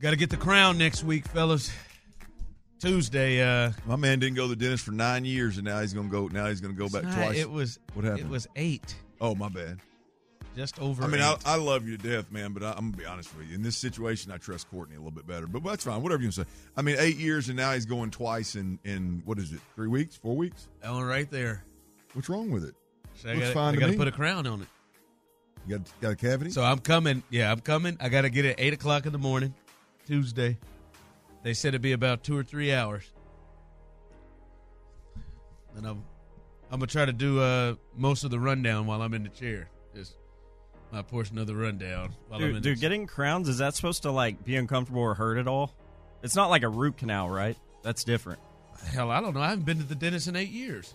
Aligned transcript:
Got 0.00 0.10
to 0.10 0.16
get 0.16 0.30
the 0.30 0.36
crown 0.36 0.78
next 0.78 1.04
week, 1.04 1.26
fellas. 1.26 1.70
Tuesday. 2.78 3.42
Uh, 3.42 3.72
My 3.86 3.96
man 3.96 4.18
didn't 4.18 4.36
go 4.36 4.44
to 4.48 4.54
the 4.54 4.56
dentist 4.56 4.84
for 4.84 4.92
nine 4.92 5.26
years, 5.26 5.58
and 5.58 5.66
now 5.66 5.80
he's 5.80 5.92
gonna 5.92 6.08
go. 6.08 6.28
Now 6.28 6.46
he's 6.46 6.62
gonna 6.62 6.72
go 6.72 6.88
back 6.88 7.02
nah, 7.04 7.14
twice. 7.14 7.36
It 7.38 7.50
was 7.50 7.78
What 7.92 8.06
happened? 8.06 8.22
It 8.22 8.28
was 8.30 8.46
eight, 8.56 8.94
oh, 9.20 9.34
my 9.34 9.50
bad. 9.50 9.78
just 10.56 10.78
over. 10.80 11.02
I 11.04 11.06
mean, 11.08 11.20
I. 11.20 11.36
I 11.44 11.56
love 11.56 11.86
you 11.86 11.98
to 11.98 12.08
death, 12.08 12.32
man, 12.32 12.54
but 12.54 12.62
I, 12.62 12.70
I'm 12.70 12.90
gonna 12.90 12.96
be 12.96 13.04
honest 13.04 13.36
with 13.36 13.48
you. 13.48 13.54
In 13.54 13.62
this 13.62 13.76
situation, 13.76 14.32
I 14.32 14.38
trust 14.38 14.70
Courtney 14.70 14.94
a 14.96 14.98
little 14.98 15.10
bit 15.10 15.26
better. 15.26 15.46
But 15.46 15.62
that's 15.62 15.84
fine. 15.84 16.02
Whatever 16.02 16.22
you 16.22 16.30
say. 16.30 16.44
I 16.74 16.80
mean, 16.80 16.96
eight 16.98 17.16
years, 17.18 17.48
and 17.48 17.56
now 17.58 17.72
he's 17.74 17.84
going 17.84 18.10
twice 18.10 18.54
in 18.54 18.78
in 18.84 19.20
what 19.26 19.38
is 19.38 19.52
it? 19.52 19.60
Three 19.74 19.88
weeks? 19.88 20.16
Four 20.16 20.34
weeks? 20.34 20.66
that 20.80 20.90
one 20.90 21.04
right 21.04 21.30
there. 21.30 21.62
What's 22.14 22.30
wrong 22.30 22.50
with 22.50 22.64
it? 22.64 22.74
So 23.16 23.28
I 23.28 23.32
Looks 23.34 23.42
gotta- 23.48 23.54
fine 23.54 23.68
I 23.68 23.72
to 23.74 23.80
got 23.80 23.86
to 23.86 23.92
me. 23.92 23.98
put 23.98 24.08
a 24.08 24.12
crown 24.12 24.46
on 24.46 24.62
it. 24.62 24.68
You 25.66 25.76
got 25.76 26.00
got 26.00 26.12
a 26.12 26.16
cavity? 26.16 26.50
So 26.52 26.62
I'm 26.62 26.78
coming. 26.78 27.22
Yeah, 27.28 27.52
I'm 27.52 27.60
coming. 27.60 27.98
I 28.00 28.08
got 28.08 28.22
to 28.22 28.30
get 28.30 28.46
it 28.46 28.52
at 28.52 28.60
eight 28.60 28.72
o'clock 28.72 29.04
in 29.04 29.12
the 29.12 29.18
morning, 29.18 29.52
Tuesday. 30.10 30.58
They 31.44 31.54
said 31.54 31.68
it'd 31.68 31.82
be 31.82 31.92
about 31.92 32.24
two 32.24 32.36
or 32.36 32.42
three 32.42 32.72
hours, 32.72 33.04
and 35.76 35.86
I'm 35.86 36.02
I'm 36.70 36.80
gonna 36.80 36.86
try 36.88 37.04
to 37.04 37.12
do 37.12 37.40
uh, 37.40 37.74
most 37.96 38.24
of 38.24 38.30
the 38.32 38.40
rundown 38.40 38.86
while 38.86 39.02
I'm 39.02 39.14
in 39.14 39.22
the 39.22 39.28
chair. 39.28 39.70
Just 39.94 40.16
my 40.90 41.02
portion 41.02 41.38
of 41.38 41.46
the 41.46 41.54
rundown 41.54 42.12
while 42.28 42.40
I'm 42.42 42.56
in 42.56 42.62
Dude, 42.62 42.76
the 42.76 42.80
getting 42.80 43.06
crowns 43.06 43.48
is 43.48 43.58
that 43.58 43.74
supposed 43.76 44.02
to 44.02 44.10
like 44.10 44.44
be 44.44 44.56
uncomfortable 44.56 45.00
or 45.00 45.14
hurt 45.14 45.38
at 45.38 45.46
all? 45.46 45.72
It's 46.24 46.34
not 46.34 46.50
like 46.50 46.64
a 46.64 46.68
root 46.68 46.96
canal, 46.96 47.30
right? 47.30 47.56
That's 47.82 48.02
different. 48.02 48.40
Hell, 48.92 49.10
I 49.12 49.20
don't 49.20 49.32
know. 49.32 49.40
I 49.40 49.50
haven't 49.50 49.64
been 49.64 49.78
to 49.78 49.84
the 49.84 49.94
dentist 49.94 50.26
in 50.26 50.34
eight 50.34 50.50
years. 50.50 50.94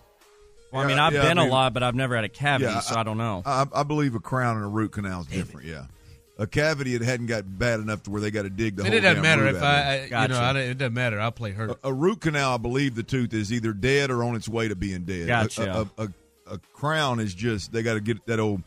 Well, 0.72 0.82
I 0.82 0.86
mean, 0.86 0.98
I've 0.98 1.14
yeah, 1.14 1.22
I 1.22 1.28
been 1.28 1.38
mean- 1.38 1.48
a 1.48 1.50
lot, 1.50 1.72
but 1.72 1.82
I've 1.82 1.94
never 1.94 2.14
had 2.16 2.24
a 2.24 2.28
cavity, 2.28 2.70
Yeah, 2.70 2.80
so 2.80 2.96
I, 2.96 3.02
don't 3.02 3.16
know. 3.16 3.42
I, 3.46 3.64
I 3.74 3.82
believe 3.82 4.14
a 4.14 4.20
crown 4.20 4.56
and 4.56 4.64
a 4.66 4.68
root 4.68 4.92
canal 4.92 5.22
is 5.22 5.26
different. 5.28 5.66
Yeah, 5.66 5.86
a 6.38 6.46
cavity 6.46 6.96
that 6.96 7.04
hadn't 7.04 7.26
got 7.26 7.44
bad 7.58 7.80
enough 7.80 8.02
to 8.04 8.10
where 8.10 8.20
they 8.20 8.30
got 8.30 8.42
to 8.42 8.50
dig 8.50 8.76
the 8.76 8.82
And 8.84 8.88
whole 8.92 8.98
it 8.98 9.00
doesn't 9.00 9.22
damn 9.22 9.38
matter 9.38 9.46
if 9.46 9.56
out 9.56 9.62
of 9.62 9.62
it. 9.62 10.12
I, 10.12 10.18
I 10.18 10.22
you 10.22 10.28
know, 10.28 10.38
I, 10.38 10.58
it 10.58 10.78
doesn't 10.78 10.94
matter. 10.94 11.18
I'll 11.20 11.32
play 11.32 11.52
hurt. 11.52 11.70
A, 11.82 11.88
a 11.88 11.92
root 11.92 12.20
canal, 12.20 12.54
I 12.54 12.56
believe 12.58 12.94
the 12.94 13.02
tooth 13.02 13.32
is 13.32 13.52
either 13.52 13.72
dead 13.72 14.10
or 14.10 14.22
on 14.22 14.36
its 14.36 14.48
way 14.48 14.68
to 14.68 14.76
being 14.76 15.04
dead. 15.04 15.22
A- 15.22 15.26
Gotcha. 15.26 15.72
A, 15.72 16.02
a, 16.02 16.04
a, 16.04 16.08
a 16.54 16.58
crown 16.72 17.20
is 17.20 17.34
just 17.34 17.72
they 17.72 17.82
got 17.82 17.94
to 17.94 18.00
get 18.00 18.24
that 18.26 18.38
old 18.38 18.62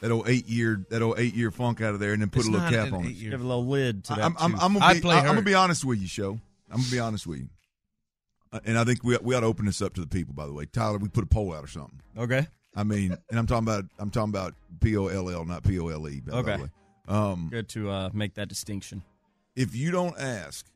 that 0.00 0.10
old 0.10 0.28
eight 0.30 0.48
year 0.48 0.84
that 0.88 1.02
old 1.02 1.18
eight 1.18 1.34
year 1.34 1.50
funk 1.50 1.80
out 1.82 1.92
of 1.92 2.00
there 2.00 2.12
and 2.14 2.22
then 2.22 2.30
put 2.30 2.40
It's 2.40 2.48
a 2.48 2.52
little 2.52 2.70
cap 2.70 2.92
on 2.92 3.04
it. 3.04 3.08
eight-year- 3.10 3.30
Give 3.32 3.40
a 3.42 3.44
little 3.46 3.66
lid 3.66 4.04
to 4.04 4.14
that. 4.14 4.24
I'm, 4.24 4.34
I'm. 4.38 4.54
I'm 4.58 4.72
gonna 4.74 4.84
I'd 4.86 4.94
be 4.94 5.00
play 5.02 5.16
I'm 5.16 5.26
gonna 5.26 5.42
be 5.42 5.54
honest 5.54 5.84
with 5.84 5.98
you, 6.00 6.06
show. 6.08 6.38
I'm 6.70 6.78
gonna 6.78 6.90
be 6.90 6.98
honest 7.00 7.26
with 7.26 7.40
you, 7.40 7.48
Uh, 8.52 8.60
and 8.64 8.78
I 8.78 8.84
think 8.84 9.04
we 9.04 9.18
we 9.18 9.34
ought 9.34 9.40
to 9.40 9.46
open 9.46 9.66
this 9.66 9.82
up 9.82 9.92
to 9.94 10.00
the 10.00 10.06
people. 10.06 10.32
By 10.32 10.46
the 10.46 10.52
way, 10.54 10.64
Tyler, 10.64 10.96
we 10.98 11.08
put 11.08 11.24
a 11.24 11.26
poll 11.26 11.52
out 11.52 11.62
or 11.64 11.68
something. 11.68 12.00
okay. 12.16 12.46
I 12.74 12.84
mean, 12.84 13.16
and 13.28 13.38
I'm 13.38 13.46
talking 13.48 13.66
about 13.68 13.84
I'm 13.98 14.10
talking 14.10 14.30
about 14.30 14.54
P 14.80 14.96
O 14.96 15.08
L 15.08 15.28
L, 15.28 15.44
not 15.44 15.64
P 15.64 15.78
O 15.80 15.88
L 15.88 16.08
E. 16.08 16.20
By 16.20 16.36
Okay. 16.38 16.58
Um, 17.10 17.48
Good 17.50 17.68
to 17.70 17.90
uh, 17.90 18.10
make 18.12 18.34
that 18.34 18.48
distinction. 18.48 19.02
if 19.56 19.74
you 19.74 19.90
don't 19.90 20.18
ask, 20.18 20.66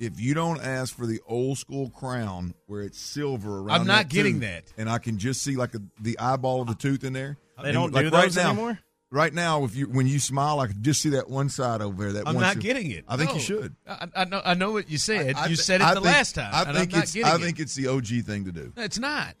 if 0.00 0.20
you 0.20 0.32
don't 0.34 0.60
ask 0.60 0.96
for 0.96 1.06
the 1.06 1.20
old 1.26 1.58
school 1.58 1.90
crown 1.90 2.54
where 2.66 2.82
it's 2.82 2.98
silver 2.98 3.58
around, 3.58 3.80
I'm 3.82 3.86
not 3.86 4.08
getting 4.08 4.34
tooth, 4.40 4.42
that. 4.42 4.64
and 4.78 4.88
I 4.88 4.98
can 4.98 5.18
just 5.18 5.42
see 5.42 5.56
like 5.56 5.74
a, 5.74 5.80
the 6.00 6.18
eyeball 6.18 6.60
of 6.62 6.68
the 6.68 6.74
tooth 6.74 7.02
in 7.04 7.12
there. 7.12 7.36
They 7.60 7.70
And, 7.70 7.74
don't 7.74 7.92
like 7.92 8.06
do 8.06 8.10
right 8.10 8.24
those 8.24 8.36
now, 8.36 8.50
anymore. 8.50 8.78
Right 9.10 9.32
now, 9.32 9.64
if 9.64 9.74
you 9.74 9.86
when 9.88 10.06
you 10.06 10.18
smile, 10.20 10.60
I 10.60 10.66
can 10.66 10.82
just 10.82 11.00
see 11.00 11.08
that 11.10 11.28
one 11.30 11.48
side 11.48 11.80
over 11.80 12.04
there. 12.12 12.22
That 12.24 12.28
I'm 12.28 12.38
not 12.38 12.58
getting 12.60 12.90
it. 12.90 13.04
I 13.08 13.16
think 13.16 13.30
No. 13.30 13.34
you 13.36 13.40
should. 13.40 13.74
I, 13.88 14.06
I 14.14 14.24
know. 14.26 14.42
I 14.44 14.52
know 14.54 14.70
what 14.72 14.90
you 14.90 14.98
said. 14.98 15.34
I 15.34 15.46
you 15.46 15.56
said 15.56 15.80
it 15.80 15.84
I 15.84 15.94
the 15.94 16.00
think- 16.02 16.14
last 16.14 16.34
time. 16.34 16.50
I 16.52 16.62
and 16.64 16.76
think 16.76 16.92
I'm 16.92 16.98
not 16.98 17.04
it's 17.04 17.16
I 17.16 17.34
it. 17.36 17.40
think 17.40 17.58
it's 17.58 17.74
the 17.74 17.86
OG 17.88 18.06
thing 18.26 18.44
to 18.44 18.52
do. 18.52 18.70
it's 18.76 18.98
not. 18.98 19.34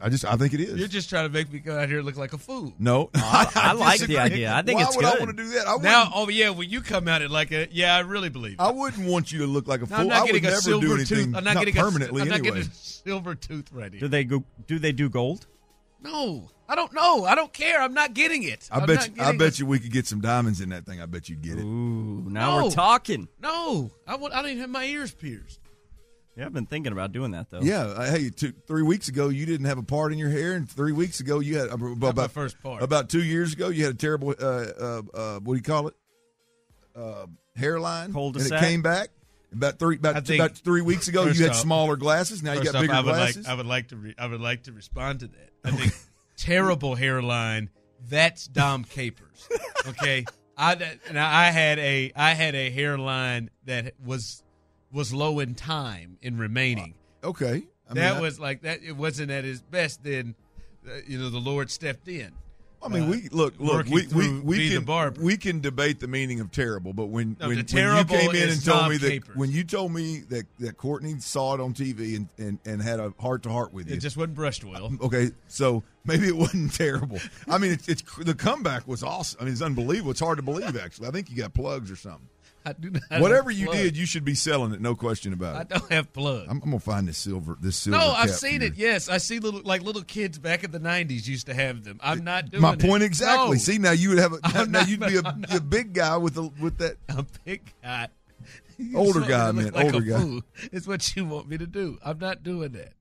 I 0.00 0.08
just 0.10 0.24
I 0.24 0.36
think 0.36 0.52
it 0.52 0.60
is. 0.60 0.78
You're 0.78 0.88
just 0.88 1.08
trying 1.08 1.26
to 1.26 1.32
make 1.32 1.50
me 1.52 1.60
go 1.60 1.78
out 1.78 1.88
here 1.88 1.98
and 1.98 2.06
look 2.06 2.16
like 2.16 2.32
a 2.32 2.38
fool. 2.38 2.74
no, 2.78 3.10
I 3.14 3.72
like 3.72 4.00
the 4.00 4.06
disagree. 4.08 4.16
idea. 4.18 4.52
I 4.54 4.62
think 4.62 4.78
Why 4.80 4.86
it's 4.86 4.96
would 4.96 5.04
I 5.04 5.14
want 5.18 5.30
to 5.30 5.32
do 5.42 5.48
that? 5.50 5.66
I 5.68 5.76
Now, 5.78 6.00
wouldn't, 6.04 6.12
oh 6.16 6.28
yeah, 6.28 6.50
when 6.50 6.68
you 6.68 6.80
come 6.82 7.08
out 7.08 7.22
it 7.22 7.30
like 7.30 7.52
a 7.52 7.68
yeah, 7.70 7.96
I 7.96 8.00
really 8.00 8.28
believe. 8.28 8.54
It. 8.54 8.60
I 8.60 8.70
wouldn't 8.70 9.06
want 9.08 9.32
you 9.32 9.38
to 9.40 9.46
look 9.46 9.66
like 9.66 9.80
a 9.80 9.84
No, 9.84 9.88
fool. 9.88 9.98
I'm 10.00 10.06
not 10.08 10.16
I 10.18 10.20
would 10.22 10.26
getting 10.32 10.44
a 10.46 10.48
never 10.50 10.60
silver 10.60 10.86
do 10.86 10.94
anything 10.94 11.16
tooth. 11.26 11.36
I'm 11.36 11.44
not, 11.44 11.56
getting 11.56 11.74
permanently 11.74 12.20
a, 12.20 12.24
I'm 12.24 12.28
not 12.28 12.38
anyway. 12.40 12.56
getting 12.58 12.70
a 12.70 12.74
silver 12.74 13.34
tooth 13.34 13.72
ready. 13.72 13.98
Do 13.98 14.08
they 14.08 14.24
go? 14.24 14.44
Do 14.66 14.78
they 14.78 14.92
do 14.92 15.08
gold? 15.08 15.46
No, 16.02 16.50
I 16.68 16.74
don't 16.74 16.92
know. 16.92 17.24
I 17.24 17.34
don't 17.34 17.52
care. 17.52 17.80
I'm 17.80 17.94
not 17.94 18.12
getting 18.12 18.42
it. 18.42 18.68
I 18.70 18.80
I'm 18.80 18.86
bet 18.86 19.08
you, 19.16 19.22
I 19.22 19.32
bet 19.36 19.48
it. 19.54 19.58
you 19.60 19.66
we 19.66 19.78
could 19.78 19.90
get 19.92 20.06
some 20.06 20.20
diamonds 20.20 20.60
in 20.60 20.68
that 20.70 20.84
thing. 20.84 21.00
I 21.00 21.06
bet 21.06 21.30
you'd 21.30 21.40
get 21.40 21.56
it. 21.56 21.62
Ooh, 21.62 22.24
now 22.28 22.58
No. 22.58 22.64
we're 22.66 22.70
talking. 22.72 23.26
No, 23.40 23.90
I, 24.06 24.16
want, 24.16 24.34
I 24.34 24.42
don't 24.42 24.50
even 24.50 24.60
have 24.60 24.70
my 24.70 24.84
ears 24.84 25.12
pierced. 25.12 25.60
Yeah, 26.36 26.46
I've 26.46 26.52
been 26.52 26.66
thinking 26.66 26.90
about 26.92 27.12
doing 27.12 27.30
that 27.30 27.48
though. 27.50 27.60
Yeah, 27.62 27.82
uh, 27.84 28.10
hey, 28.10 28.28
two, 28.30 28.52
three 28.66 28.82
weeks 28.82 29.08
ago 29.08 29.28
you 29.28 29.46
didn't 29.46 29.66
have 29.66 29.78
a 29.78 29.82
part 29.84 30.12
in 30.12 30.18
your 30.18 30.30
hair, 30.30 30.54
and 30.54 30.68
three 30.68 30.92
weeks 30.92 31.20
ago 31.20 31.38
you 31.40 31.58
had 31.58 31.68
about, 31.68 31.96
my 31.98 32.08
about 32.10 32.30
first 32.32 32.60
part. 32.62 32.82
About 32.82 33.08
two 33.08 33.22
years 33.22 33.52
ago, 33.52 33.68
you 33.68 33.84
had 33.84 33.94
a 33.94 33.96
terrible 33.96 34.30
uh, 34.30 34.44
uh, 34.44 35.02
uh, 35.14 35.38
what 35.40 35.54
do 35.54 35.56
you 35.56 35.62
call 35.62 35.88
it? 35.88 35.94
Uh, 36.96 37.26
hairline, 37.56 38.12
Cul-de-sac? 38.12 38.52
and 38.52 38.64
it 38.64 38.68
came 38.68 38.82
back. 38.82 39.08
About 39.52 39.78
three 39.78 39.96
about, 39.96 40.26
think- 40.26 40.40
about 40.42 40.56
three 40.56 40.82
weeks 40.82 41.06
ago, 41.08 41.26
you 41.26 41.42
had 41.42 41.50
off- 41.50 41.56
smaller 41.56 41.96
glasses. 41.96 42.42
Now 42.42 42.52
you 42.54 42.60
First 42.60 42.72
got 42.72 42.84
off, 42.84 42.90
I 42.90 43.00
would 43.00 43.04
glasses. 43.04 43.36
like 43.44 43.52
I 43.52 43.54
would 43.54 43.66
like 43.66 43.88
to 43.88 43.96
re, 43.96 44.14
I 44.18 44.26
would 44.26 44.40
like 44.40 44.64
to 44.64 44.72
respond 44.72 45.20
to 45.20 45.28
that. 45.28 45.50
I 45.64 45.70
think 45.76 45.92
terrible 46.36 46.96
hairline. 46.96 47.70
That's 48.08 48.46
Dom 48.48 48.82
Capers. 48.84 49.48
Okay, 49.88 50.24
I 50.58 50.74
that- 50.74 51.12
now 51.12 51.28
I 51.32 51.46
had 51.50 51.78
a 51.78 52.12
I 52.16 52.34
had 52.34 52.54
a 52.56 52.70
hairline 52.70 53.50
that 53.66 53.94
was 54.04 54.42
was 54.94 55.12
low 55.12 55.40
in 55.40 55.54
time 55.54 56.16
in 56.22 56.38
remaining. 56.38 56.94
okay, 57.22 57.64
I 57.90 57.92
mean, 57.94 58.02
that 58.02 58.16
I- 58.16 58.20
was 58.20 58.40
like 58.40 58.62
that. 58.62 58.82
It 58.82 58.92
wasn't 58.96 59.30
at 59.30 59.44
his 59.44 59.60
best. 59.60 60.02
Then 60.04 60.34
uh, 60.88 60.92
you 61.06 61.18
know 61.18 61.28
the 61.28 61.38
Lord 61.38 61.70
stepped 61.70 62.08
in. 62.08 62.32
I 62.82 62.88
mean, 62.88 63.04
uh, 63.04 63.10
we 63.12 63.28
look, 63.30 63.54
look, 63.58 63.86
we 63.86 64.06
we, 64.08 64.40
we 64.40 64.68
can 64.68 64.84
barber. 64.84 65.18
we 65.18 65.38
can 65.38 65.60
debate 65.60 66.00
the 66.00 66.06
meaning 66.06 66.40
of 66.40 66.50
terrible, 66.50 66.92
but 66.92 67.06
when 67.06 67.34
No, 67.40 67.48
when, 67.48 67.56
when 67.56 67.96
you 67.96 68.04
came 68.04 68.34
in 68.34 68.48
and 68.50 68.62
told 68.62 68.80
Tom 68.80 68.90
me 68.90 68.98
that 68.98 69.08
Capers. 69.10 69.36
when 69.36 69.50
you 69.50 69.64
told 69.64 69.90
me 69.92 70.18
that 70.28 70.44
that 70.58 70.76
Courtney 70.76 71.18
saw 71.18 71.54
it 71.54 71.60
on 71.62 71.72
TV 71.72 72.14
and 72.16 72.28
and, 72.36 72.58
and 72.66 72.82
had 72.82 73.00
a 73.00 73.14
heart 73.18 73.42
to 73.44 73.48
heart 73.50 73.72
with 73.72 73.88
you, 73.88 73.94
It 73.96 74.00
just 74.00 74.18
wasn't 74.18 74.34
brushed 74.34 74.64
well. 74.64 74.92
Okay, 75.00 75.30
so 75.48 75.82
maybe 76.04 76.26
it 76.28 76.36
wasn't 76.36 76.74
terrible. 76.74 77.20
I 77.48 77.56
mean, 77.56 77.72
it's, 77.72 77.88
it's 77.88 78.02
the 78.18 78.34
comeback 78.34 78.86
was 78.86 79.02
awesome. 79.02 79.38
I 79.40 79.44
mean, 79.44 79.54
it's 79.54 79.62
unbelievable. 79.62 80.10
It's 80.10 80.20
hard 80.20 80.36
to 80.36 80.42
believe. 80.42 80.76
Actually, 80.76 81.08
I 81.08 81.10
think 81.10 81.30
you 81.30 81.36
got 81.38 81.54
plugs 81.54 81.90
or 81.90 81.96
something. 81.96 82.28
I 82.64 82.72
do 82.72 82.90
not. 82.90 83.02
have 83.10 83.20
Whatever 83.20 83.50
you 83.50 83.66
plugs. 83.66 83.80
did, 83.80 83.96
you 83.96 84.06
should 84.06 84.24
be 84.24 84.34
selling 84.34 84.72
it. 84.72 84.80
No 84.80 84.94
question 84.94 85.32
about 85.32 85.56
it. 85.56 85.58
I 85.74 85.78
don't 85.78 85.92
have 85.92 86.12
plugs. 86.12 86.46
I'm, 86.48 86.56
I'm 86.62 86.70
gonna 86.70 86.80
find 86.80 87.06
this 87.06 87.18
silver. 87.18 87.56
This 87.60 87.76
silver. 87.76 87.98
No, 87.98 88.10
I've 88.12 88.30
seen 88.30 88.60
for 88.60 88.66
it. 88.66 88.74
Yes, 88.76 89.08
I 89.08 89.18
see 89.18 89.38
little 89.38 89.60
like 89.64 89.82
little 89.82 90.02
kids 90.02 90.38
back 90.38 90.64
in 90.64 90.70
the 90.70 90.80
'90s 90.80 91.26
used 91.28 91.46
to 91.46 91.54
have 91.54 91.84
them. 91.84 91.98
I'm 92.02 92.24
not 92.24 92.50
doing 92.50 92.62
My 92.62 92.72
it. 92.72 92.80
point 92.80 93.02
exactly. 93.02 93.56
No, 93.56 93.58
See, 93.58 93.78
now 93.78 93.90
you 93.92 94.08
would 94.10 94.18
have 94.18 94.32
a, 94.32 94.38
I'm 94.44 94.70
now 94.70 94.80
not- 94.80 94.88
you'd 94.88 95.00
be 95.00 95.16
a, 95.16 95.56
a 95.56 95.60
big 95.60 95.92
guy 95.92 96.16
with 96.16 96.36
a, 96.38 96.50
with 96.60 96.78
that. 96.78 96.96
a 97.10 97.24
big 97.44 97.60
guy. 97.82 98.08
Older 98.94 99.20
guy, 99.20 99.52
me 99.52 99.60
to 99.60 99.66
look 99.66 99.74
man, 99.74 99.84
like 99.84 99.94
older 99.94 100.00
guy. 100.04 100.20
fool. 100.20 100.40
It's 100.72 100.86
what 100.86 101.14
you 101.16 101.24
want 101.26 101.48
me 101.48 101.58
to 101.58 101.66
do. 101.66 101.98
I'm 102.04 102.18
not 102.18 102.42
doing 102.42 102.72
that. 102.72 102.92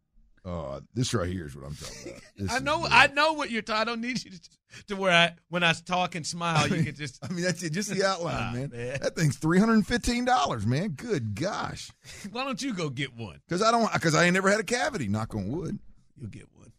Uh, 0.45 0.81
this 0.93 1.13
right 1.13 1.29
here 1.29 1.45
is 1.47 1.55
what 1.55 1.65
I'm 1.65 1.75
talking 1.75 2.13
about. 2.37 2.51
I 2.55 2.59
know. 2.59 2.85
I 2.89 3.07
know 3.07 3.33
what 3.33 3.49
you're 3.49 3.61
talking. 3.61 3.81
I 3.81 3.83
don't 3.85 4.01
need 4.01 4.23
you 4.23 4.31
to, 4.31 4.39
to 4.87 4.95
where 4.95 5.11
I 5.11 5.33
when 5.49 5.63
I 5.63 5.73
talk 5.73 6.15
and 6.15 6.25
smile, 6.25 6.67
you 6.67 6.83
can 6.83 6.95
just. 6.95 7.19
I 7.23 7.31
mean, 7.31 7.43
that's 7.43 7.61
it. 7.63 7.71
Just 7.71 7.89
the 7.93 8.03
outline, 8.07 8.35
Ah, 8.37 8.51
man. 8.53 8.69
man. 8.73 8.99
That 9.01 9.15
thing's 9.15 9.37
three 9.37 9.59
hundred 9.59 9.73
and 9.75 9.87
fifteen 9.87 10.25
dollars, 10.25 10.65
man. 10.65 10.89
Good 10.89 11.35
gosh. 11.35 11.89
Why 12.31 12.43
don't 12.43 12.61
you 12.61 12.73
go 12.73 12.89
get 12.89 13.15
one? 13.15 13.39
Because 13.47 13.61
I 13.61 13.71
don't. 13.71 13.91
Because 13.93 14.15
I 14.15 14.25
ain't 14.25 14.33
never 14.33 14.49
had 14.49 14.59
a 14.59 14.63
cavity. 14.63 15.07
Knock 15.07 15.35
on 15.35 15.49
wood. 15.49 15.79
You'll 16.17 16.29
get 16.29 16.47
one. 16.55 16.71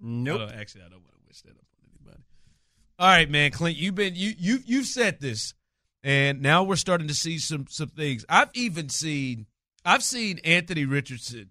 Nope. 0.00 0.50
I 0.50 0.54
actually, 0.60 0.82
I 0.82 0.88
don't 0.88 1.00
want 1.02 1.12
to 1.14 1.20
wish 1.26 1.40
that 1.42 1.50
up 1.50 1.64
on 1.82 1.88
anybody. 1.98 2.22
All 2.98 3.08
right, 3.08 3.30
man, 3.30 3.50
Clint, 3.50 3.76
you've 3.76 3.94
been 3.94 4.14
you 4.14 4.32
you 4.38 4.58
you've 4.64 4.86
said 4.86 5.20
this, 5.20 5.54
and 6.02 6.42
now 6.42 6.62
we're 6.64 6.76
starting 6.76 7.08
to 7.08 7.14
see 7.14 7.38
some 7.38 7.66
some 7.68 7.88
things. 7.88 8.24
I've 8.28 8.50
even 8.54 8.88
seen 8.88 9.46
I've 9.84 10.02
seen 10.02 10.38
Anthony 10.44 10.84
Richardson 10.84 11.50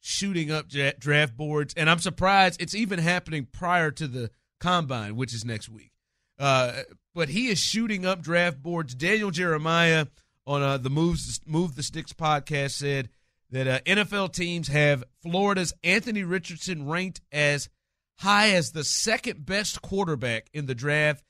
shooting 0.00 0.50
up 0.52 0.66
draft 0.98 1.36
boards, 1.36 1.74
and 1.76 1.90
I'm 1.90 1.98
surprised 1.98 2.60
it's 2.62 2.74
even 2.74 2.98
happening 2.98 3.46
prior 3.52 3.90
to 3.92 4.06
the 4.06 4.30
combine, 4.60 5.16
which 5.16 5.34
is 5.34 5.44
next 5.44 5.68
week. 5.68 5.92
Uh, 6.38 6.82
but 7.14 7.30
he 7.30 7.48
is 7.48 7.58
shooting 7.58 8.04
up 8.04 8.20
draft 8.20 8.62
boards. 8.62 8.94
Daniel 8.94 9.30
Jeremiah 9.30 10.06
on 10.46 10.62
uh, 10.62 10.76
the 10.76 10.90
Moves 10.90 11.40
Move 11.46 11.74
the 11.74 11.82
Sticks 11.82 12.12
podcast 12.12 12.72
said 12.72 13.08
that 13.50 13.66
uh, 13.66 13.80
NFL 13.80 14.32
teams 14.32 14.68
have 14.68 15.04
Florida's 15.22 15.72
Anthony 15.82 16.24
Richardson 16.24 16.86
ranked 16.86 17.20
as 17.32 17.68
high 18.16 18.50
as 18.50 18.72
the 18.72 18.84
second 18.84 19.46
best 19.46 19.82
quarterback 19.82 20.48
in 20.52 20.66
the 20.66 20.74
draft. 20.74 21.22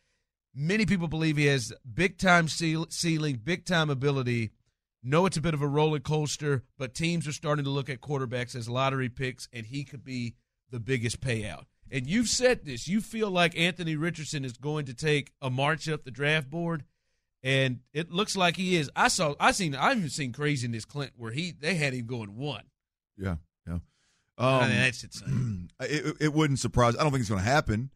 Many 0.54 0.86
people 0.86 1.08
believe 1.08 1.36
he 1.36 1.46
has 1.46 1.72
big 1.92 2.18
time 2.18 2.48
ceiling, 2.48 3.40
big 3.42 3.64
time 3.64 3.90
ability. 3.90 4.52
Know 5.02 5.26
it's 5.26 5.36
a 5.36 5.42
bit 5.42 5.54
of 5.54 5.62
a 5.62 5.68
roller 5.68 6.00
coaster, 6.00 6.64
but 6.78 6.94
teams 6.94 7.28
are 7.28 7.32
starting 7.32 7.64
to 7.64 7.70
look 7.70 7.88
at 7.88 8.00
quarterbacks 8.00 8.56
as 8.56 8.68
lottery 8.68 9.08
picks, 9.08 9.48
and 9.52 9.66
he 9.66 9.84
could 9.84 10.02
be 10.02 10.34
the 10.70 10.80
biggest 10.80 11.20
payout. 11.20 11.66
And 11.90 12.06
you've 12.06 12.28
said 12.28 12.64
this. 12.64 12.88
You 12.88 13.00
feel 13.00 13.30
like 13.30 13.56
Anthony 13.58 13.96
Richardson 13.96 14.44
is 14.44 14.54
going 14.56 14.86
to 14.86 14.94
take 14.94 15.32
a 15.40 15.50
march 15.50 15.88
up 15.88 16.04
the 16.04 16.10
draft 16.10 16.50
board, 16.50 16.84
and 17.42 17.80
it 17.92 18.10
looks 18.10 18.36
like 18.36 18.56
he 18.56 18.76
is. 18.76 18.90
I 18.96 19.08
saw. 19.08 19.34
I 19.38 19.52
seen. 19.52 19.74
I've 19.74 19.98
even 19.98 20.10
seen 20.10 20.32
craziness, 20.32 20.84
Clint, 20.84 21.12
where 21.16 21.32
he 21.32 21.52
they 21.52 21.74
had 21.74 21.92
him 21.92 22.06
going 22.06 22.36
one. 22.36 22.64
Yeah, 23.16 23.36
yeah. 23.66 23.74
Um, 23.74 23.80
I 24.38 24.68
mean, 24.68 24.78
that's 24.78 25.04
insane. 25.04 25.70
It, 25.80 26.16
it 26.20 26.32
wouldn't 26.32 26.58
surprise. 26.58 26.96
I 26.96 27.02
don't 27.02 27.12
think 27.12 27.20
it's 27.20 27.30
going 27.30 27.42
to 27.42 27.48
happen 27.48 27.90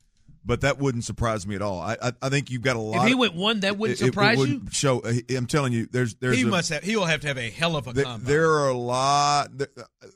but 0.45 0.63
that 0.63 0.79
wouldn't 0.79 1.05
surprise 1.05 1.47
me 1.47 1.55
at 1.55 1.63
all. 1.63 1.81
I 1.81 1.97
I, 2.01 2.13
I 2.23 2.29
think 2.29 2.51
you've 2.51 2.63
got 2.63 2.77
a 2.77 2.81
lot. 2.81 3.03
If 3.03 3.09
he 3.09 3.15
went 3.15 3.35
one, 3.35 3.61
that 3.61 3.77
wouldn't 3.77 4.01
it, 4.01 4.05
surprise 4.05 4.41
it, 4.41 4.45
it 4.45 4.49
you. 4.49 4.63
Show, 4.71 5.01
uh, 5.01 5.13
I'm 5.37 5.47
telling 5.47 5.73
you, 5.73 5.87
there's 5.91 6.15
there's 6.17 6.37
he 6.37 6.43
a, 6.43 6.47
must 6.47 6.71
have 6.71 6.83
he 6.83 6.97
will 6.97 7.07
have 7.07 7.21
to 7.21 7.29
have 7.29 7.39
a 7.39 7.51
hell 7.51 7.77
of 7.77 7.87
a. 7.87 7.93
There, 7.93 8.19
there 8.19 8.51
are 8.51 8.69
a 8.69 8.77
lot. 8.77 9.57
There, 9.57 9.69
uh, 9.77 10.07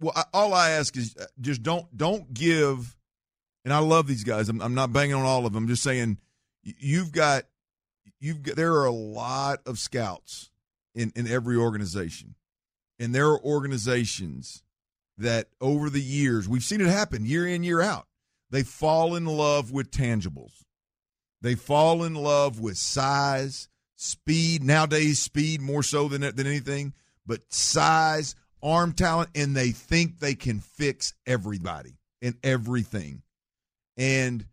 well, 0.00 0.12
I, 0.14 0.24
all 0.32 0.54
I 0.54 0.70
ask 0.70 0.96
is 0.96 1.16
uh, 1.16 1.26
just 1.40 1.62
don't 1.62 1.94
don't 1.96 2.32
give. 2.32 2.96
And 3.64 3.72
I 3.72 3.78
love 3.78 4.06
these 4.06 4.24
guys. 4.24 4.48
I'm, 4.48 4.60
I'm 4.60 4.74
not 4.74 4.92
banging 4.92 5.14
on 5.14 5.24
all 5.24 5.46
of 5.46 5.52
them. 5.52 5.64
I'm 5.64 5.68
just 5.68 5.82
saying 5.82 6.18
you've 6.62 7.12
got 7.12 7.44
you've 8.20 8.42
got, 8.42 8.56
there 8.56 8.74
are 8.74 8.86
a 8.86 8.92
lot 8.92 9.60
of 9.66 9.78
scouts 9.78 10.50
in 10.94 11.12
in 11.16 11.26
every 11.26 11.56
organization, 11.56 12.34
and 12.98 13.14
there 13.14 13.28
are 13.28 13.40
organizations 13.42 14.62
that 15.16 15.48
over 15.60 15.90
the 15.90 16.02
years 16.02 16.48
we've 16.48 16.64
seen 16.64 16.80
it 16.80 16.88
happen 16.88 17.24
year 17.24 17.46
in 17.46 17.62
year 17.62 17.80
out 17.80 18.06
they 18.54 18.62
fall 18.62 19.16
in 19.16 19.24
love 19.24 19.72
with 19.72 19.90
tangibles. 19.90 20.62
They 21.40 21.56
fall 21.56 22.04
in 22.04 22.14
love 22.14 22.60
with 22.60 22.78
size, 22.78 23.68
speed. 23.96 24.62
Nowadays, 24.62 25.18
speed 25.18 25.60
more 25.60 25.82
so 25.82 26.06
than 26.06 26.20
than 26.20 26.46
anything, 26.46 26.92
but 27.26 27.52
size, 27.52 28.36
arm 28.62 28.92
talent, 28.92 29.30
and 29.34 29.56
they 29.56 29.72
think 29.72 30.20
they 30.20 30.36
can 30.36 30.60
fix 30.60 31.14
everybody 31.26 31.98
and 32.22 32.36
everything. 32.44 33.22
And 33.96 34.46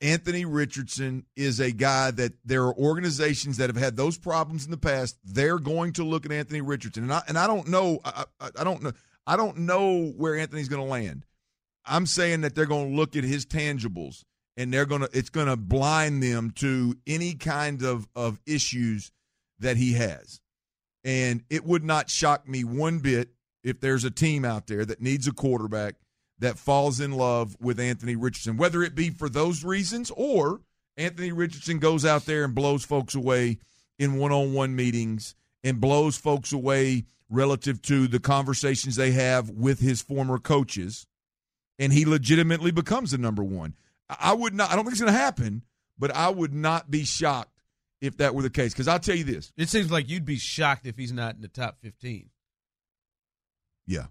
Anthony 0.00 0.44
Richardson 0.44 1.26
is 1.36 1.60
a 1.60 1.70
guy 1.70 2.10
that 2.10 2.32
there 2.44 2.64
are 2.64 2.74
organizations 2.74 3.58
that 3.58 3.70
have 3.70 3.76
had 3.76 3.96
those 3.96 4.18
problems 4.18 4.64
in 4.64 4.70
the 4.70 4.76
past. 4.76 5.16
They're 5.24 5.60
going 5.60 5.92
to 5.94 6.04
look 6.04 6.26
at 6.26 6.32
Anthony 6.32 6.60
Richardson, 6.60 7.04
and 7.04 7.12
I 7.12 7.22
and 7.28 7.38
I 7.38 7.46
don't 7.46 7.68
know. 7.68 8.00
I, 8.04 8.24
I, 8.40 8.50
I 8.58 8.64
don't 8.64 8.82
know. 8.82 8.92
I 9.26 9.36
don't 9.36 9.58
know 9.58 10.12
where 10.16 10.36
Anthony's 10.36 10.68
going 10.68 10.82
to 10.82 10.90
land. 10.90 11.24
I'm 11.86 12.06
saying 12.06 12.40
that 12.42 12.54
they're 12.54 12.66
going 12.66 12.90
to 12.90 12.96
look 12.96 13.16
at 13.16 13.24
his 13.24 13.46
tangibles 13.46 14.24
and 14.56 14.72
they're 14.72 14.86
going 14.86 15.02
to 15.02 15.10
it's 15.12 15.30
going 15.30 15.46
to 15.46 15.56
blind 15.56 16.22
them 16.22 16.50
to 16.56 16.96
any 17.06 17.34
kind 17.34 17.82
of 17.82 18.08
of 18.14 18.40
issues 18.46 19.12
that 19.60 19.76
he 19.76 19.94
has. 19.94 20.40
And 21.04 21.42
it 21.50 21.64
would 21.64 21.84
not 21.84 22.10
shock 22.10 22.48
me 22.48 22.64
one 22.64 22.98
bit 22.98 23.30
if 23.64 23.80
there's 23.80 24.04
a 24.04 24.10
team 24.10 24.44
out 24.44 24.66
there 24.66 24.84
that 24.84 25.00
needs 25.00 25.26
a 25.26 25.32
quarterback 25.32 25.96
that 26.42 26.58
falls 26.58 27.00
in 27.00 27.12
love 27.12 27.56
with 27.60 27.80
Anthony 27.80 28.16
Richardson, 28.16 28.56
whether 28.56 28.82
it 28.82 28.94
be 28.94 29.10
for 29.10 29.28
those 29.28 29.64
reasons 29.64 30.12
or 30.16 30.60
Anthony 30.96 31.32
Richardson 31.32 31.78
goes 31.78 32.04
out 32.04 32.26
there 32.26 32.44
and 32.44 32.54
blows 32.54 32.84
folks 32.84 33.14
away 33.14 33.58
in 33.98 34.18
one-on-one 34.18 34.76
meetings 34.76 35.34
and 35.64 35.80
blows 35.80 36.16
folks 36.16 36.52
away 36.52 37.04
relative 37.30 37.80
to 37.82 38.06
the 38.06 38.20
conversations 38.20 38.96
they 38.96 39.12
have 39.12 39.48
with 39.50 39.80
his 39.80 40.02
former 40.02 40.38
coaches 40.38 41.06
and 41.78 41.92
he 41.92 42.04
legitimately 42.04 42.70
becomes 42.70 43.10
the 43.10 43.18
number 43.18 43.42
one. 43.42 43.74
I 44.08 44.34
would 44.34 44.54
not. 44.54 44.70
I 44.70 44.76
don't 44.76 44.84
think 44.84 44.92
it's 44.92 45.00
going 45.00 45.12
to 45.12 45.18
happen, 45.18 45.62
but 45.98 46.14
I 46.14 46.28
would 46.28 46.52
not 46.52 46.90
be 46.90 47.04
shocked 47.04 47.62
if 48.00 48.18
that 48.18 48.34
were 48.34 48.42
the 48.42 48.50
case. 48.50 48.72
Because 48.72 48.88
I'll 48.88 48.98
tell 48.98 49.16
you 49.16 49.24
this: 49.24 49.52
it 49.56 49.68
seems 49.68 49.90
like 49.90 50.08
you'd 50.08 50.24
be 50.24 50.36
shocked 50.36 50.86
if 50.86 50.96
he's 50.96 51.12
not 51.12 51.34
in 51.34 51.40
the 51.40 51.48
top 51.48 51.80
fifteen. 51.80 52.30
Yeah, 53.86 54.06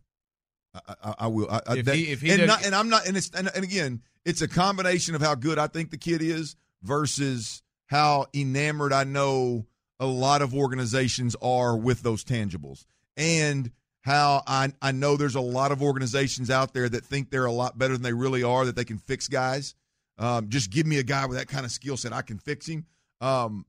I, 0.74 0.96
I, 1.04 1.14
I 1.20 1.28
will. 1.28 1.50
I, 1.50 1.62
if 1.78 1.86
that, 1.86 1.96
he, 1.96 2.12
if 2.12 2.22
he 2.22 2.32
and, 2.32 2.48
not, 2.48 2.66
and 2.66 2.74
I'm 2.74 2.90
not. 2.90 3.08
And 3.08 3.18
it's 3.18 3.30
and, 3.32 3.50
and 3.54 3.64
again, 3.64 4.02
it's 4.26 4.42
a 4.42 4.48
combination 4.48 5.16
of 5.16 5.22
how 5.22 5.36
good 5.36 5.60
I 5.60 5.68
think 5.68 5.92
the 5.92 5.98
kid 5.98 6.22
is 6.22 6.56
versus 6.82 7.62
how 7.88 8.28
enamored 8.34 8.94
I 8.94 9.04
know 9.04 9.66
a 10.00 10.06
lot 10.06 10.42
of 10.42 10.56
organizations 10.56 11.36
are 11.42 11.78
with 11.78 12.02
those 12.02 12.24
tangibles. 12.24 12.86
And 13.18 13.72
how 14.02 14.42
I, 14.48 14.74
I 14.82 14.92
know 14.92 15.16
there's 15.16 15.36
a 15.36 15.42
lot 15.42 15.72
of 15.72 15.84
organizations 15.84 16.50
out 16.50 16.74
there 16.74 16.90
that 16.90 17.06
think 17.06 17.30
they're 17.30 17.46
a 17.46 17.52
lot 17.52 17.78
better 17.78 17.94
than 17.94 18.02
they 18.02 18.14
really 18.14 18.44
are, 18.44 18.66
that 18.66 18.76
they 18.76 18.86
can 18.86 18.98
fix 18.98 19.28
guys. 19.28 19.76
Um, 20.18 20.50
just 20.50 20.72
give 20.72 20.88
me 20.88 20.98
a 20.98 21.04
guy 21.04 21.26
with 21.26 21.38
that 21.38 21.48
kind 21.48 21.66
of 21.66 21.72
skill 21.72 21.98
set. 21.98 22.14
I 22.14 22.22
can 22.22 22.40
fix 22.40 22.68
him. 22.68 22.86
Um, 23.22 23.66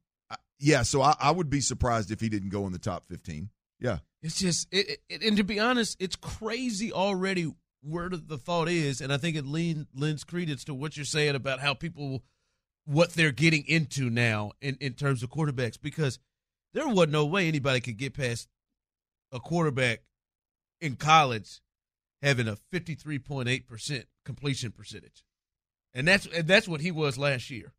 yeah, 0.59 0.83
so 0.83 1.03
I, 1.03 1.15
I, 1.21 1.31
would 1.31 1.51
be 1.51 1.61
surprised 1.61 2.11
if 2.11 2.21
he 2.21 2.29
didn't 2.29 2.51
go 2.51 2.67
in 2.67 2.73
the 2.73 2.79
top 2.79 3.09
15. 3.09 3.51
Yeah. 3.83 3.99
It's 4.23 4.39
just, 4.39 4.69
it, 4.71 5.01
it, 5.09 5.23
and 5.23 5.37
to 5.37 5.45
be 5.45 5.59
honest, 5.59 5.97
it's 6.01 6.17
crazy 6.17 6.93
already 6.93 7.53
where 7.83 8.09
the 8.09 8.39
thought 8.39 8.69
is. 8.69 9.01
And 9.01 9.13
I 9.13 9.17
think 9.17 9.37
it 9.37 9.45
lean, 9.45 9.87
lends 9.95 10.25
credence 10.25 10.65
to 10.65 10.75
what 10.75 10.97
you're 10.97 11.05
saying 11.05 11.35
about 11.35 11.61
how 11.61 11.75
people, 11.75 12.23
what 12.85 13.15
they're 13.15 13.33
getting 13.33 13.65
into 13.67 14.11
now 14.11 14.53
in, 14.61 14.77
in 14.81 14.93
terms 14.95 15.23
of 15.23 15.31
quarterbacks, 15.31 15.81
because 15.81 16.19
there 16.73 16.89
was 16.89 17.09
no 17.09 17.27
way 17.27 17.49
anybody 17.49 17.81
could 17.81 17.97
get 17.97 18.15
past 18.15 18.49
a 19.33 19.41
quarterback 19.41 20.03
in 20.81 20.97
college 20.97 21.61
having 22.23 22.47
a 22.47 22.57
53.8% 22.73 24.05
completion 24.25 24.71
percentage. 24.71 25.25
And 25.95 26.09
that's 26.09 26.27
and 26.27 26.47
that's 26.47 26.67
what 26.69 26.81
he 26.81 26.91
was 26.91 27.19
last 27.19 27.51
year. 27.51 27.75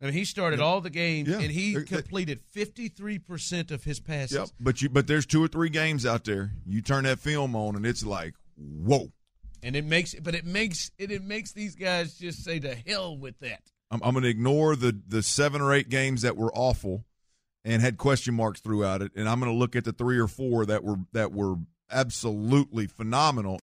I 0.00 0.06
mean, 0.06 0.14
he 0.14 0.24
started 0.24 0.60
all 0.60 0.80
the 0.80 0.90
games 0.90 1.28
yeah. 1.28 1.40
and 1.40 1.50
he 1.50 1.74
completed 1.84 2.40
53% 2.54 3.70
of 3.70 3.84
his 3.84 4.00
passes. 4.00 4.38
Yep. 4.38 4.48
But 4.58 4.82
you 4.82 4.88
but 4.88 5.06
there's 5.06 5.26
two 5.26 5.44
or 5.44 5.48
three 5.48 5.68
games 5.68 6.06
out 6.06 6.24
there. 6.24 6.52
You 6.66 6.80
turn 6.80 7.04
that 7.04 7.18
film 7.18 7.54
on 7.54 7.76
and 7.76 7.84
it's 7.84 8.04
like, 8.04 8.34
"Whoa." 8.56 9.12
And 9.62 9.76
it 9.76 9.84
makes 9.84 10.14
but 10.14 10.34
it 10.34 10.46
makes 10.46 10.90
it, 10.98 11.10
it 11.10 11.22
makes 11.22 11.52
these 11.52 11.74
guys 11.74 12.14
just 12.14 12.42
say 12.44 12.58
to 12.60 12.74
hell 12.74 13.16
with 13.18 13.38
that. 13.40 13.62
I'm, 13.90 14.00
I'm 14.02 14.12
going 14.12 14.22
to 14.22 14.30
ignore 14.30 14.74
the 14.74 14.98
the 15.06 15.22
7 15.22 15.60
or 15.60 15.74
8 15.74 15.90
games 15.90 16.22
that 16.22 16.36
were 16.36 16.52
awful 16.54 17.04
and 17.62 17.82
had 17.82 17.98
question 17.98 18.34
marks 18.34 18.60
throughout 18.60 19.02
it 19.02 19.12
and 19.14 19.28
I'm 19.28 19.38
going 19.38 19.52
to 19.52 19.58
look 19.58 19.76
at 19.76 19.84
the 19.84 19.92
3 19.92 20.18
or 20.18 20.28
4 20.28 20.66
that 20.66 20.82
were 20.82 20.96
that 21.12 21.32
were 21.32 21.56
absolutely 21.90 22.86
phenomenal. 22.86 23.60